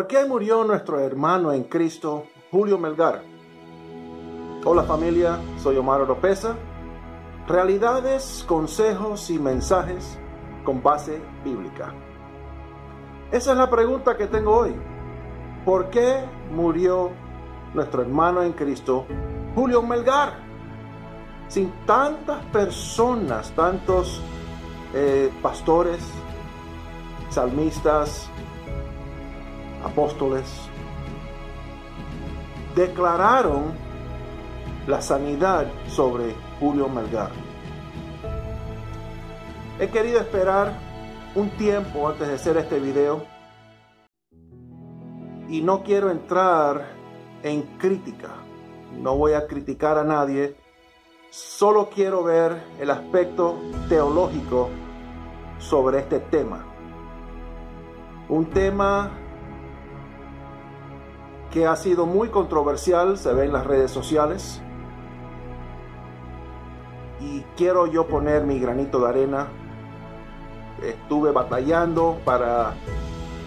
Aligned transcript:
¿Por 0.00 0.06
qué 0.06 0.24
murió 0.24 0.64
nuestro 0.64 0.98
hermano 0.98 1.52
en 1.52 1.64
Cristo, 1.64 2.24
Julio 2.50 2.78
Melgar? 2.78 3.20
Hola 4.64 4.84
familia, 4.84 5.38
soy 5.58 5.76
Omar 5.76 6.00
Oropesa. 6.00 6.56
Realidades, 7.46 8.42
consejos 8.48 9.28
y 9.28 9.38
mensajes 9.38 10.18
con 10.64 10.82
base 10.82 11.20
bíblica. 11.44 11.92
Esa 13.30 13.52
es 13.52 13.58
la 13.58 13.68
pregunta 13.68 14.16
que 14.16 14.26
tengo 14.26 14.60
hoy. 14.60 14.74
¿Por 15.66 15.90
qué 15.90 16.24
murió 16.50 17.10
nuestro 17.74 18.00
hermano 18.00 18.42
en 18.42 18.54
Cristo, 18.54 19.04
Julio 19.54 19.82
Melgar? 19.82 20.32
Sin 21.48 21.70
tantas 21.84 22.42
personas, 22.46 23.52
tantos 23.54 24.22
eh, 24.94 25.30
pastores, 25.42 26.02
salmistas, 27.28 28.30
apóstoles, 29.84 30.44
declararon 32.74 33.72
la 34.86 35.00
sanidad 35.02 35.66
sobre 35.86 36.34
Julio 36.58 36.88
Melgar. 36.88 37.30
He 39.78 39.88
querido 39.88 40.20
esperar 40.20 40.74
un 41.34 41.50
tiempo 41.50 42.08
antes 42.08 42.28
de 42.28 42.34
hacer 42.34 42.56
este 42.56 42.78
video 42.78 43.24
y 45.48 45.62
no 45.62 45.82
quiero 45.82 46.10
entrar 46.10 46.86
en 47.42 47.62
crítica. 47.78 48.30
No 48.92 49.16
voy 49.16 49.32
a 49.32 49.46
criticar 49.46 49.98
a 49.98 50.04
nadie. 50.04 50.56
Solo 51.30 51.88
quiero 51.88 52.24
ver 52.24 52.62
el 52.78 52.90
aspecto 52.90 53.58
teológico 53.88 54.68
sobre 55.58 56.00
este 56.00 56.20
tema. 56.20 56.66
Un 58.28 58.46
tema 58.50 59.10
que 61.50 61.66
ha 61.66 61.76
sido 61.76 62.06
muy 62.06 62.28
controversial, 62.28 63.18
se 63.18 63.32
ve 63.32 63.44
en 63.44 63.52
las 63.52 63.66
redes 63.66 63.90
sociales. 63.90 64.60
Y 67.20 67.40
quiero 67.56 67.86
yo 67.86 68.06
poner 68.06 68.44
mi 68.44 68.58
granito 68.58 69.00
de 69.00 69.08
arena. 69.08 69.48
Estuve 70.82 71.32
batallando 71.32 72.18
para, 72.24 72.74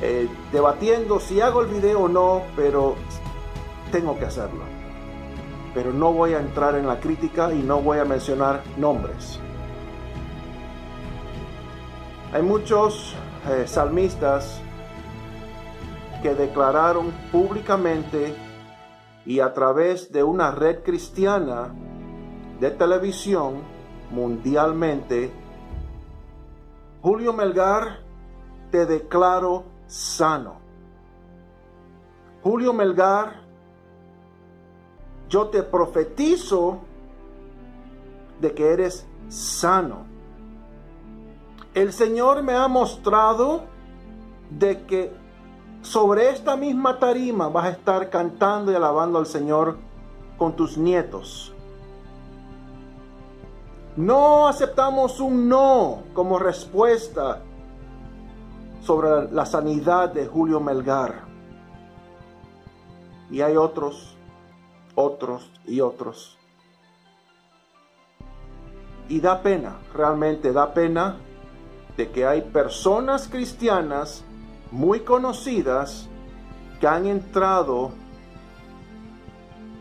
eh, 0.00 0.28
debatiendo 0.50 1.20
si 1.20 1.40
hago 1.40 1.60
el 1.60 1.68
video 1.68 2.00
o 2.00 2.08
no, 2.08 2.42
pero 2.56 2.96
tengo 3.92 4.18
que 4.18 4.24
hacerlo. 4.24 4.64
Pero 5.74 5.92
no 5.92 6.12
voy 6.12 6.34
a 6.34 6.40
entrar 6.40 6.74
en 6.74 6.86
la 6.86 6.98
crítica 6.98 7.52
y 7.52 7.62
no 7.62 7.80
voy 7.80 7.98
a 7.98 8.04
mencionar 8.04 8.62
nombres. 8.76 9.38
Hay 12.32 12.42
muchos 12.42 13.14
eh, 13.48 13.66
salmistas 13.66 14.60
que 16.22 16.34
declararon 16.34 17.12
públicamente 17.32 18.34
y 19.24 19.40
a 19.40 19.52
través 19.52 20.12
de 20.12 20.22
una 20.22 20.50
red 20.50 20.82
cristiana 20.82 21.74
de 22.58 22.70
televisión 22.70 23.62
mundialmente, 24.10 25.30
Julio 27.02 27.32
Melgar, 27.32 28.00
te 28.70 28.86
declaro 28.86 29.64
sano. 29.86 30.60
Julio 32.42 32.72
Melgar, 32.72 33.40
yo 35.28 35.48
te 35.48 35.62
profetizo 35.62 36.80
de 38.40 38.54
que 38.54 38.72
eres 38.72 39.06
sano. 39.28 40.06
El 41.72 41.92
Señor 41.92 42.42
me 42.42 42.54
ha 42.54 42.66
mostrado 42.68 43.64
de 44.50 44.82
que 44.86 45.12
sobre 45.82 46.30
esta 46.30 46.56
misma 46.56 46.98
tarima 46.98 47.48
vas 47.48 47.66
a 47.66 47.70
estar 47.70 48.10
cantando 48.10 48.72
y 48.72 48.74
alabando 48.74 49.18
al 49.18 49.26
Señor 49.26 49.78
con 50.36 50.54
tus 50.54 50.76
nietos. 50.76 51.54
No 53.96 54.48
aceptamos 54.48 55.20
un 55.20 55.48
no 55.48 56.04
como 56.14 56.38
respuesta 56.38 57.42
sobre 58.82 59.30
la 59.32 59.44
sanidad 59.44 60.10
de 60.10 60.26
Julio 60.26 60.60
Melgar. 60.60 61.24
Y 63.30 63.42
hay 63.42 63.56
otros, 63.56 64.16
otros 64.94 65.50
y 65.66 65.80
otros. 65.80 66.38
Y 69.08 69.20
da 69.20 69.42
pena, 69.42 69.78
realmente 69.92 70.52
da 70.52 70.72
pena 70.72 71.16
de 71.96 72.10
que 72.10 72.26
hay 72.26 72.42
personas 72.42 73.28
cristianas 73.28 74.24
muy 74.70 75.00
conocidas 75.00 76.08
que 76.80 76.86
han 76.86 77.06
entrado 77.06 77.92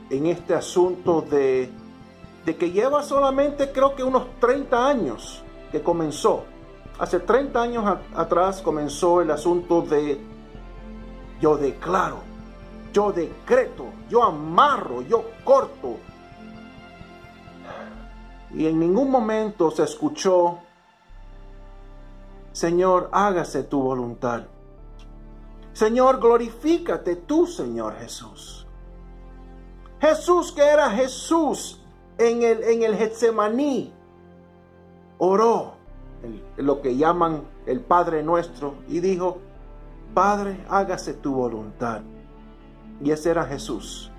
en 0.09 0.25
este 0.25 0.53
asunto 0.53 1.21
de, 1.21 1.69
de 2.45 2.55
que 2.55 2.71
lleva 2.71 3.03
solamente 3.03 3.71
creo 3.71 3.95
que 3.95 4.03
unos 4.03 4.39
30 4.39 4.87
años 4.87 5.43
que 5.71 5.81
comenzó. 5.81 6.45
Hace 6.99 7.19
30 7.19 7.61
años 7.61 7.97
atrás 8.15 8.61
comenzó 8.61 9.21
el 9.21 9.31
asunto 9.31 9.81
de 9.81 10.19
yo 11.39 11.55
declaro, 11.55 12.17
yo 12.91 13.13
decreto, 13.13 13.85
yo 14.09 14.23
amarro, 14.23 15.01
yo 15.03 15.23
corto. 15.43 15.97
Y 18.53 18.65
en 18.65 18.79
ningún 18.79 19.09
momento 19.09 19.71
se 19.71 19.83
escuchó, 19.83 20.57
Señor, 22.51 23.09
hágase 23.13 23.63
tu 23.63 23.81
voluntad. 23.81 24.43
Señor, 25.73 26.19
glorifícate 26.19 27.15
tú, 27.15 27.47
Señor 27.47 27.95
Jesús. 27.95 28.67
Jesús 29.99 30.51
que 30.51 30.63
era 30.63 30.89
Jesús 30.89 31.81
en 32.17 32.43
el, 32.43 32.63
en 32.63 32.83
el 32.83 32.95
Getsemaní, 32.95 33.93
oró 35.17 35.73
lo 36.57 36.81
que 36.81 36.97
llaman 36.97 37.43
el 37.65 37.81
Padre 37.81 38.23
nuestro 38.23 38.75
y 38.87 38.99
dijo, 38.99 39.39
Padre, 40.13 40.65
hágase 40.69 41.13
tu 41.13 41.33
voluntad. 41.33 42.01
Y 43.01 43.11
ese 43.11 43.31
era 43.31 43.45
Jesús. 43.45 44.11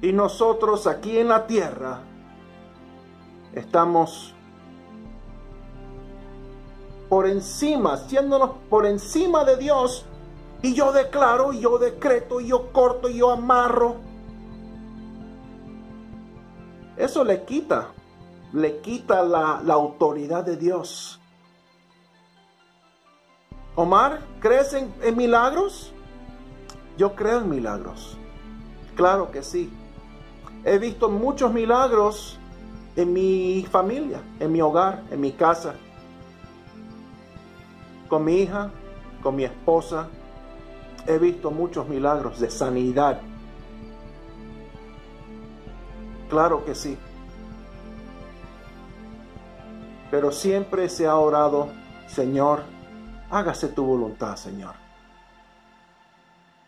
Y 0.00 0.12
nosotros 0.12 0.86
aquí 0.86 1.18
en 1.18 1.28
la 1.28 1.46
tierra 1.46 2.00
estamos 3.54 4.34
por 7.12 7.28
encima, 7.28 7.98
siéndonos 7.98 8.52
por 8.70 8.86
encima 8.86 9.44
de 9.44 9.58
Dios, 9.58 10.06
y 10.62 10.72
yo 10.72 10.92
declaro, 10.92 11.52
yo 11.52 11.76
decreto, 11.76 12.40
yo 12.40 12.72
corto, 12.72 13.10
yo 13.10 13.30
amarro. 13.30 13.96
Eso 16.96 17.22
le 17.22 17.44
quita, 17.44 17.88
le 18.54 18.78
quita 18.78 19.22
la, 19.24 19.58
autoridad 19.74 20.42
de 20.42 20.56
Dios. 20.56 21.20
Omar, 23.74 24.20
¿crees 24.40 24.72
en, 24.72 24.90
en 25.02 25.14
milagros? 25.14 25.92
Yo 26.96 27.14
creo 27.14 27.40
en 27.40 27.50
milagros. 27.50 28.16
Claro 28.96 29.30
que 29.30 29.42
sí. 29.42 29.70
He 30.64 30.78
visto 30.78 31.10
muchos 31.10 31.52
milagros 31.52 32.38
en 32.96 33.12
mi 33.12 33.68
familia, 33.70 34.22
en 34.40 34.50
mi 34.50 34.62
hogar, 34.62 35.02
en 35.10 35.20
mi 35.20 35.32
casa. 35.32 35.74
Con 38.12 38.24
mi 38.24 38.42
hija, 38.42 38.70
con 39.22 39.36
mi 39.36 39.44
esposa, 39.44 40.06
he 41.06 41.16
visto 41.16 41.50
muchos 41.50 41.88
milagros 41.88 42.38
de 42.40 42.50
sanidad. 42.50 43.22
Claro 46.28 46.62
que 46.62 46.74
sí. 46.74 46.98
Pero 50.10 50.30
siempre 50.30 50.90
se 50.90 51.06
ha 51.06 51.16
orado, 51.16 51.70
Señor, 52.06 52.64
hágase 53.30 53.68
tu 53.68 53.82
voluntad, 53.82 54.36
Señor. 54.36 54.74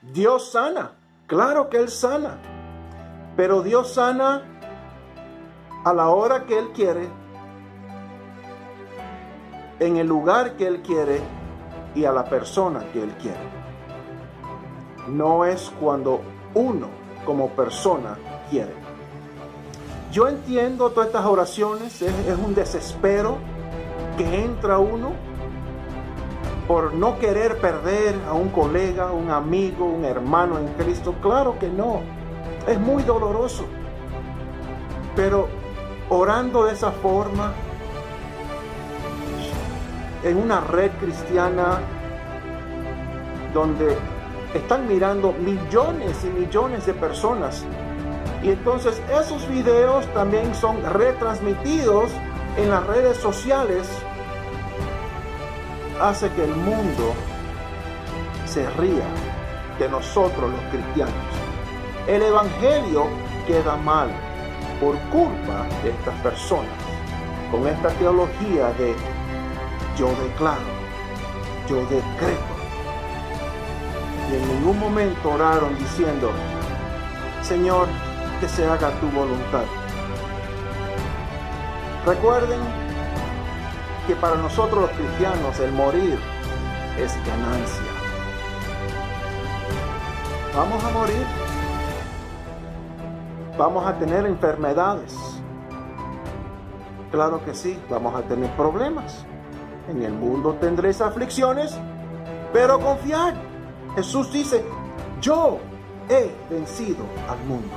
Dios 0.00 0.50
sana, 0.50 0.92
claro 1.26 1.68
que 1.68 1.76
Él 1.76 1.90
sana. 1.90 2.38
Pero 3.36 3.60
Dios 3.60 3.92
sana 3.92 4.44
a 5.84 5.92
la 5.92 6.08
hora 6.08 6.46
que 6.46 6.58
Él 6.58 6.72
quiere, 6.72 7.06
en 9.84 9.98
el 9.98 10.06
lugar 10.06 10.56
que 10.56 10.66
Él 10.66 10.80
quiere 10.80 11.20
y 11.94 12.06
a 12.06 12.12
la 12.12 12.24
persona 12.24 12.84
que 12.92 13.02
Él 13.02 13.12
quiere. 13.20 13.36
No 15.08 15.44
es 15.44 15.70
cuando 15.78 16.22
uno 16.54 16.88
como 17.26 17.50
persona 17.50 18.16
quiere. 18.50 18.72
Yo 20.10 20.26
entiendo 20.28 20.90
todas 20.90 21.08
estas 21.08 21.26
oraciones, 21.26 22.00
es, 22.00 22.38
un 22.38 22.54
desespero 22.54 23.36
que 24.16 24.44
entra 24.44 24.78
uno 24.78 25.12
por 26.66 26.94
no 26.94 27.18
querer 27.18 27.60
perder 27.60 28.14
a 28.26 28.32
un 28.32 28.48
colega, 28.48 29.12
un 29.12 29.30
amigo, 29.30 29.84
un 29.84 30.04
hermano 30.04 30.58
en 30.58 30.68
Cristo. 30.78 31.14
Claro 31.20 31.58
que 31.58 31.68
no, 31.68 32.00
es 32.66 32.80
muy 32.80 33.02
doloroso. 33.02 33.64
Pero 35.14 35.48
orando 36.08 36.64
de 36.64 36.72
esa 36.72 36.90
forma, 36.90 37.52
en 40.24 40.38
una 40.38 40.60
red 40.60 40.90
cristiana 41.00 41.78
donde 43.52 43.96
están 44.54 44.88
mirando 44.88 45.32
millones 45.32 46.24
y 46.24 46.28
millones 46.28 46.86
de 46.86 46.94
personas. 46.94 47.64
Y 48.42 48.50
entonces 48.50 49.00
esos 49.20 49.46
videos 49.48 50.06
también 50.14 50.54
son 50.54 50.82
retransmitidos 50.82 52.10
en 52.56 52.70
las 52.70 52.86
redes 52.86 53.18
sociales. 53.18 53.88
Hace 56.00 56.30
que 56.30 56.44
el 56.44 56.54
mundo 56.56 57.14
se 58.46 58.68
ría 58.70 59.06
de 59.78 59.88
nosotros 59.88 60.50
los 60.50 60.60
cristianos. 60.70 61.14
El 62.06 62.22
Evangelio 62.22 63.06
queda 63.46 63.76
mal 63.76 64.08
por 64.80 64.98
culpa 65.10 65.66
de 65.82 65.90
estas 65.90 66.14
personas, 66.20 66.72
con 67.50 67.66
esta 67.66 67.88
teología 67.90 68.72
de 68.78 68.94
yo 69.96 70.08
declaro, 70.22 70.60
yo 71.68 71.76
decreto. 71.86 72.54
Y 74.30 74.34
en 74.34 74.48
ningún 74.48 74.78
momento 74.78 75.30
oraron 75.30 75.78
diciendo, 75.78 76.30
Señor, 77.42 77.86
que 78.40 78.48
se 78.48 78.66
haga 78.66 78.90
tu 79.00 79.08
voluntad. 79.10 79.64
Recuerden 82.06 82.60
que 84.06 84.14
para 84.16 84.36
nosotros 84.36 84.82
los 84.82 84.90
cristianos 84.90 85.58
el 85.60 85.72
morir 85.72 86.18
es 86.98 87.16
ganancia. 87.26 87.92
Vamos 90.54 90.84
a 90.84 90.90
morir. 90.90 91.26
Vamos 93.56 93.86
a 93.86 93.98
tener 93.98 94.26
enfermedades. 94.26 95.16
Claro 97.10 97.44
que 97.44 97.54
sí, 97.54 97.80
vamos 97.88 98.14
a 98.14 98.22
tener 98.22 98.50
problemas. 98.56 99.24
En 99.88 100.02
el 100.02 100.12
mundo 100.12 100.54
tendréis 100.60 101.00
aflicciones, 101.00 101.76
pero 102.52 102.80
confiad. 102.80 103.34
Jesús 103.94 104.32
dice, 104.32 104.64
yo 105.20 105.58
he 106.08 106.30
vencido 106.48 107.04
al 107.28 107.38
mundo. 107.44 107.74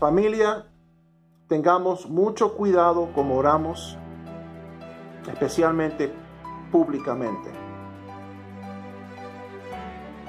Familia, 0.00 0.66
tengamos 1.46 2.08
mucho 2.08 2.54
cuidado 2.54 3.10
como 3.14 3.36
oramos, 3.36 3.98
especialmente 5.28 6.12
públicamente. 6.72 7.50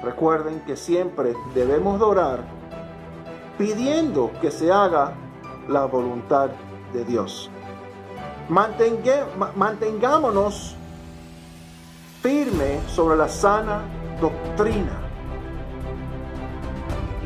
Recuerden 0.02 0.60
que 0.60 0.76
siempre 0.76 1.34
debemos 1.54 2.00
orar 2.00 2.44
pidiendo 3.56 4.30
que 4.40 4.50
se 4.50 4.70
haga 4.70 5.14
la 5.68 5.86
voluntad 5.86 6.50
de 6.92 7.04
Dios 7.04 7.50
mantengámonos 8.48 10.74
firme 12.22 12.80
sobre 12.88 13.16
la 13.16 13.28
sana 13.28 13.82
doctrina. 14.20 14.98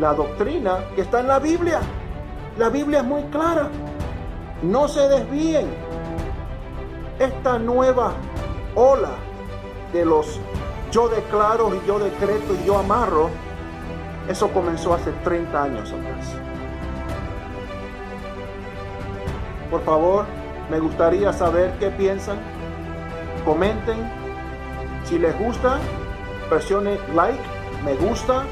La 0.01 0.15
doctrina 0.15 0.85
que 0.95 1.03
está 1.03 1.21
en 1.21 1.29
la 1.29 1.39
Biblia. 1.39 1.81
La 2.59 2.69
Biblia 2.69 3.01
es 3.01 3.05
muy 3.05 3.23
clara. 3.25 3.69
No 4.63 4.89
se 4.89 5.09
desvíen. 5.09 5.69
Esta 7.19 7.59
nueva 7.59 8.13
ola 8.75 9.11
de 9.93 10.05
los 10.05 10.41
yo 10.93 11.09
declaro 11.09 11.75
y 11.75 11.81
yo 11.87 11.99
decreto 11.99 12.55
y 12.55 12.67
yo 12.67 12.79
amarro, 12.79 13.31
eso 14.29 14.53
comenzó 14.53 14.93
hace 14.93 15.11
30 15.25 15.63
años 15.63 15.91
atrás. 15.91 16.35
Por 19.71 19.83
favor, 19.85 20.27
me 20.73 20.81
gustaría 20.81 21.35
saber 21.35 21.71
qué 21.79 21.91
piensan. 21.91 22.39
Comenten. 23.45 24.11
Si 25.05 25.19
les 25.19 25.39
gusta, 25.39 25.79
presione 26.49 26.99
like, 27.15 27.43
me 27.85 27.95
gusta 27.97 28.45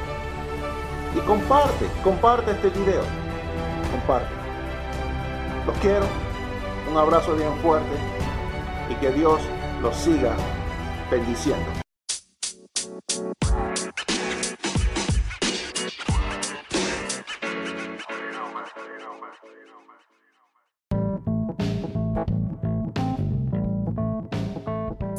y 1.16 1.20
comparte, 1.20 1.86
comparte 2.04 2.50
este 2.50 2.68
video. 2.68 3.00
Comparte. 3.90 4.28
Los 5.66 5.78
quiero. 5.78 6.04
Un 6.90 6.98
abrazo 6.98 7.34
bien 7.36 7.56
fuerte 7.62 7.96
y 8.90 8.94
que 8.96 9.10
Dios 9.12 9.40
los 9.80 9.96
siga 9.96 10.34
bendiciendo. 11.10 11.89